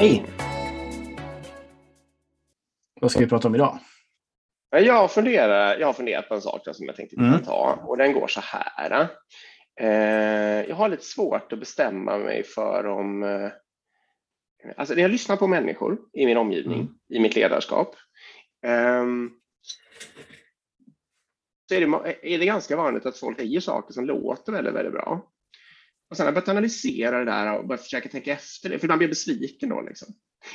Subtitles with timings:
[0.00, 0.24] Hej!
[3.00, 3.78] Vad ska vi prata om idag?
[4.70, 7.42] Jag, funderar, jag har funderat på en sak som jag tänkte mm.
[7.42, 9.08] ta och den går så här.
[9.80, 13.22] Eh, jag har lite svårt att bestämma mig för om...
[13.22, 13.50] Eh,
[14.76, 16.94] alltså jag lyssnar på människor i min omgivning, mm.
[17.08, 17.96] i mitt ledarskap.
[18.66, 19.04] Eh,
[21.68, 24.94] så är det, är det ganska vanligt att folk säger saker som låter väldigt, väldigt
[24.94, 25.30] bra.
[26.10, 28.86] Och sen har jag börjat analysera det där och börjat försöka tänka efter det, för
[28.86, 29.80] ibland blir jag besviken då.
[29.80, 30.08] Liksom.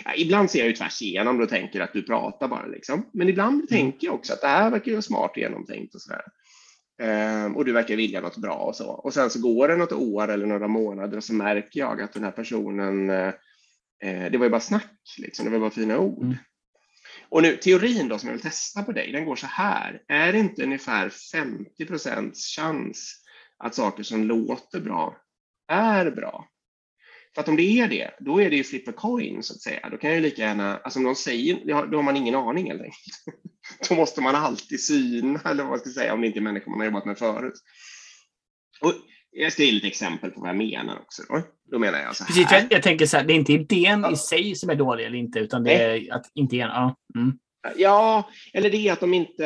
[0.06, 2.66] Ja, ibland ser jag ju tvärs igenom och tänker att du pratar bara.
[2.66, 3.10] Liksom.
[3.14, 3.68] Men ibland mm.
[3.68, 6.24] tänker jag också att det här verkar ju smart och genomtänkt och sådär.
[7.02, 8.90] Um, och du verkar vilja något bra och så.
[8.90, 12.14] Och sen så går det något år eller några månader och så märker jag att
[12.14, 13.34] den här personen, uh,
[14.02, 15.46] det var ju bara snack, liksom.
[15.46, 16.24] det var bara fina ord.
[16.24, 16.36] Mm.
[17.30, 20.02] Och nu teorin då som jag vill testa på dig, den går så här.
[20.08, 23.24] Är det inte ungefär 50 procents chans
[23.58, 25.18] att saker som låter bra
[25.68, 26.48] är bra.
[27.36, 29.62] För att om det är det, då är det ju flip a coin så att
[29.62, 29.90] säga.
[29.90, 32.68] Då kan jag ju lika gärna, alltså om de säger, då har man ingen aning
[32.68, 33.40] helt enkelt.
[33.90, 36.72] Då måste man alltid syna, eller vad man ska säga, om det inte är människor
[36.72, 37.54] man har jobbat med förut.
[38.82, 38.94] Och
[39.32, 41.24] jag ska ge lite exempel på vad jag menar också.
[41.30, 41.42] Då,
[41.72, 42.28] då menar jag så här.
[42.28, 44.12] Precis, jag, jag tänker så här, det är inte idén ja.
[44.12, 46.08] i sig som är dålig eller inte, utan det Nej.
[46.08, 46.96] är att inte ja.
[47.16, 47.38] Mm.
[47.78, 49.44] Ja, eller det är att de inte,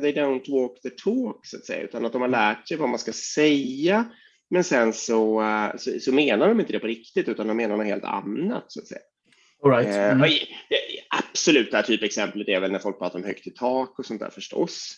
[0.00, 2.88] they don't walk the talk så att säga, utan att de har lärt sig vad
[2.88, 4.04] man ska säga
[4.50, 7.76] men sen så, eh, så, så, menar de inte det på riktigt, utan de menar
[7.76, 8.64] något helt annat.
[8.68, 9.00] Så att säga.
[9.64, 9.96] All right.
[9.96, 10.30] Eh, mm.
[11.10, 14.96] absoluta typexemplet är väl när folk pratar om högt i tak och sånt där förstås.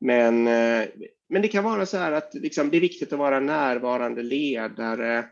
[0.00, 0.88] Men, eh,
[1.28, 5.24] men det kan vara så här att liksom, det är viktigt att vara närvarande ledare.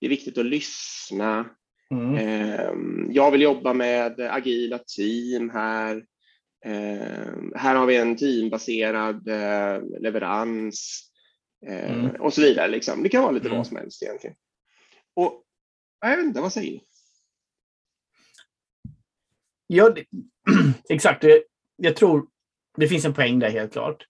[0.00, 1.46] Det är viktigt att lyssna.
[1.90, 2.14] Mm.
[2.14, 6.04] Ehm, jag vill jobba med agila team här.
[6.64, 9.28] Ehm, här har vi en teambaserad
[10.00, 11.10] leverans.
[11.66, 12.20] Eh, mm.
[12.20, 12.68] och så vidare.
[12.68, 13.02] Liksom.
[13.02, 13.58] Det kan vara lite mm.
[13.58, 14.36] vad som helst egentligen.
[15.14, 15.42] Och
[16.00, 16.84] jag vet inte, vad säger ni?
[19.66, 20.04] Ja, det,
[20.94, 21.24] exakt.
[21.76, 22.26] Jag tror
[22.76, 24.06] det finns en poäng där helt klart.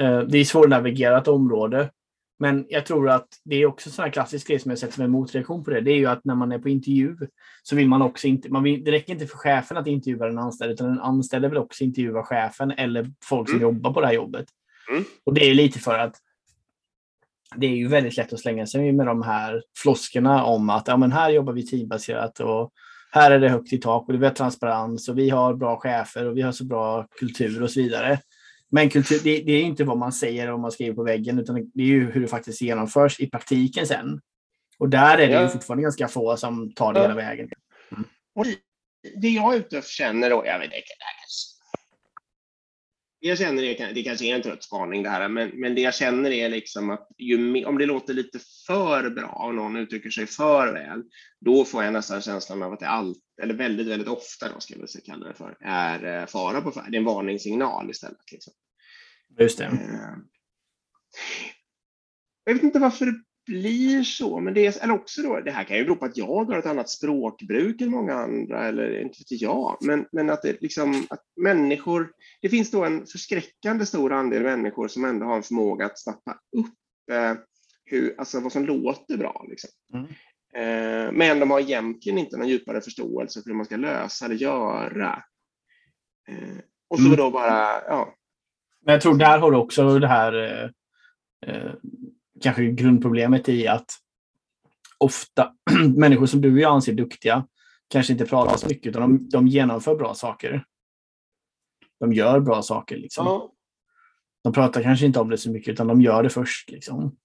[0.00, 1.90] Eh, det är svårnavigerat område.
[2.38, 4.94] Men jag tror att det är också en sån här klassisk grej som jag sett
[4.94, 5.80] som en motreaktion på det.
[5.80, 7.16] Det är ju att när man är på intervju
[7.62, 10.38] så vill man också inte, man vill, det räcker inte för chefen att intervjua den
[10.38, 13.68] anställde, utan den anställde vill också intervjua chefen eller folk som mm.
[13.68, 14.46] jobbar på det här jobbet.
[14.90, 15.04] Mm.
[15.24, 16.16] Och det är lite för att
[17.56, 20.96] det är ju väldigt lätt att slänga sig med de här floskerna om att ja,
[20.96, 22.72] men här jobbar vi teambaserat och
[23.12, 26.26] här är det högt i tak och vi har transparens och vi har bra chefer
[26.26, 28.18] och vi har så bra kultur och så vidare.
[28.70, 31.70] Men kultur, det, det är inte vad man säger och man skriver på väggen utan
[31.74, 34.20] det är ju hur det faktiskt genomförs i praktiken sen.
[34.78, 35.42] Och där är det ja.
[35.42, 37.48] ju fortfarande ganska få som tar det hela vägen.
[37.92, 38.04] Mm.
[38.34, 38.46] Och
[39.16, 40.76] det jag är ute och känner då, jag vet inte,
[43.20, 45.94] jag känner det, det kanske är en trött spaning det här, men, men det jag
[45.94, 50.26] känner är liksom att ju, om det låter lite för bra och någon uttrycker sig
[50.26, 51.02] för väl,
[51.40, 54.74] då får jag nästan känslan av att det allt, eller väldigt, väldigt ofta då ska
[54.78, 56.90] jag kalla det för, är eh, fara på färd.
[56.90, 58.32] Det är en varningssignal istället.
[58.32, 58.52] Liksom.
[59.38, 59.64] Just det.
[59.64, 60.16] Eh,
[62.44, 65.64] jag vet inte varför det blir så, men det är, eller också då, det här
[65.64, 69.18] kan ju bero på att jag har ett annat språkbruk än många andra, eller inte
[69.18, 72.12] vet jag, men, men att det liksom, att människor,
[72.42, 76.38] det finns då en förskräckande stor andel människor som ändå har en förmåga att snappa
[76.56, 77.34] upp eh,
[77.84, 79.46] hur, alltså vad som låter bra.
[79.48, 79.70] Liksom.
[79.94, 80.06] Mm.
[80.54, 84.36] Eh, men de har egentligen inte någon djupare förståelse för hur man ska lösa eller
[84.36, 85.22] göra.
[86.28, 86.58] Eh,
[86.88, 87.16] och så mm.
[87.16, 88.14] då bara, ja.
[88.84, 90.70] Men jag tror där har du också det här eh,
[91.46, 91.72] eh
[92.40, 93.86] kanske grundproblemet i att
[94.98, 95.52] ofta
[95.96, 97.46] människor som du och jag anser duktiga
[97.88, 100.64] kanske inte pratar så mycket, utan de, de genomför bra saker.
[102.00, 102.96] De gör bra saker.
[102.96, 103.26] Liksom.
[103.26, 103.52] Ja.
[104.44, 106.70] De pratar kanske inte om det så mycket, utan de gör det först.
[106.70, 107.16] Liksom.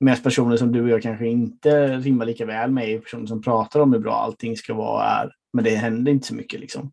[0.00, 3.42] Medan personer som du och jag kanske inte rimmar lika väl med är personer som
[3.42, 5.32] pratar om hur bra allting ska vara är.
[5.52, 6.60] Men det händer inte så mycket.
[6.60, 6.92] Liksom.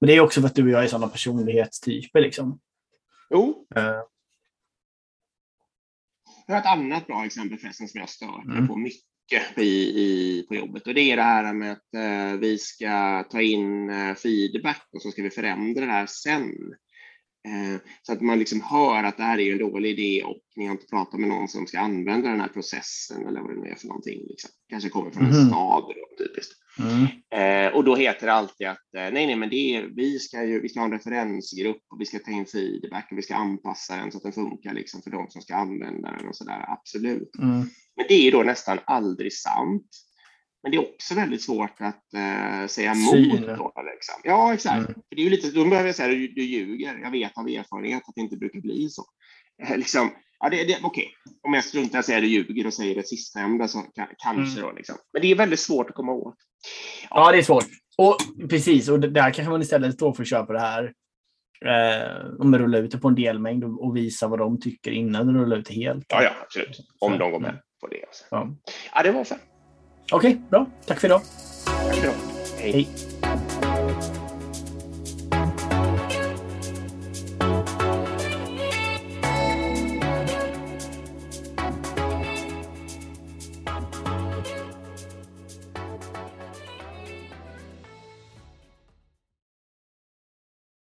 [0.00, 2.20] Men det är också för att du och jag är sådana personlighetstyper.
[2.20, 2.60] Liksom.
[3.30, 3.66] Jo.
[6.46, 8.68] Jag har ett annat bra exempel förresten som jag stör mm.
[8.68, 9.02] på mycket
[9.56, 13.42] i, i, på jobbet och det är det här med att eh, vi ska ta
[13.42, 16.52] in eh, feedback och så ska vi förändra det här sen.
[17.48, 20.66] Eh, så att man liksom hör att det här är en dålig idé och ni
[20.66, 23.68] har inte pratat med någon som ska använda den här processen eller vad det nu
[23.68, 24.20] är för någonting.
[24.28, 24.50] Liksom.
[24.70, 25.48] Kanske kommer från en mm.
[25.48, 26.52] stad då, typiskt.
[26.78, 27.06] Mm.
[27.82, 30.60] Och då heter det alltid att eh, nej, nej, men det är, vi, ska ju,
[30.60, 33.96] vi ska ha en referensgrupp och vi ska ta in feedback och vi ska anpassa
[33.96, 36.64] den så att den funkar liksom för de som ska använda den och så där.
[36.68, 37.36] Absolut.
[37.38, 37.60] Mm.
[37.96, 39.86] Men det är då nästan aldrig sant.
[40.62, 43.46] Men det är också väldigt svårt att uh, säga emot.
[43.46, 44.14] Då, liksom.
[44.24, 44.76] Ja, exakt.
[44.76, 44.94] Mm.
[44.94, 46.98] För det är ju lite, då behöver jag säga du, du ljuger.
[47.02, 49.02] Jag vet av erfarenhet att det inte brukar bli så.
[49.68, 51.36] Uh, liksom, ja, det, det, Okej, okay.
[51.42, 53.84] om jag struntar i att säga du ljuger och säger det sistnämnda så
[54.18, 54.70] kanske mm.
[54.70, 54.76] då.
[54.76, 54.96] Liksom.
[55.12, 56.36] Men det är väldigt svårt att komma åt.
[57.10, 57.66] Ja, ja det är svårt.
[57.98, 58.16] Och
[58.50, 60.92] precis, och där kanske man istället för att köpa det här
[61.64, 65.26] eh, om rulla ut det på en delmängd och, och visa vad de tycker innan
[65.26, 66.06] du rullar ut det helt.
[66.08, 66.80] Ja, ja absolut.
[66.98, 68.04] Om de går med på det.
[68.06, 68.24] Alltså.
[68.30, 68.56] Ja.
[68.94, 69.34] ja, det var så.
[70.12, 70.66] Okej, okay, bra.
[70.86, 71.20] Tack för idag.
[71.64, 72.14] Tack för idag.
[72.58, 72.72] Hej.
[72.72, 73.11] Hej.